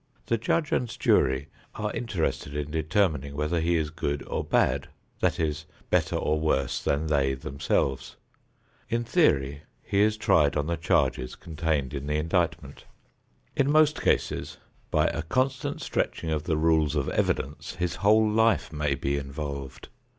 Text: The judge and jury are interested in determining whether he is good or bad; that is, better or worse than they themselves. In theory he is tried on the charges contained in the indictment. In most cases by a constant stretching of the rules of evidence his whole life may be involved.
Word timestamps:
The 0.25 0.39
judge 0.39 0.71
and 0.71 0.89
jury 0.99 1.49
are 1.75 1.93
interested 1.93 2.55
in 2.55 2.71
determining 2.71 3.35
whether 3.35 3.59
he 3.59 3.75
is 3.75 3.91
good 3.91 4.23
or 4.23 4.43
bad; 4.43 4.89
that 5.19 5.39
is, 5.39 5.67
better 5.91 6.15
or 6.15 6.39
worse 6.39 6.81
than 6.83 7.05
they 7.05 7.35
themselves. 7.35 8.15
In 8.89 9.03
theory 9.03 9.61
he 9.83 10.01
is 10.01 10.17
tried 10.17 10.57
on 10.57 10.65
the 10.65 10.75
charges 10.75 11.35
contained 11.35 11.93
in 11.93 12.07
the 12.07 12.15
indictment. 12.17 12.85
In 13.55 13.71
most 13.71 14.01
cases 14.01 14.57
by 14.89 15.05
a 15.05 15.21
constant 15.21 15.81
stretching 15.83 16.31
of 16.31 16.45
the 16.45 16.57
rules 16.57 16.95
of 16.95 17.07
evidence 17.09 17.75
his 17.75 17.97
whole 17.97 18.27
life 18.27 18.73
may 18.73 18.95
be 18.95 19.17
involved. 19.17 19.89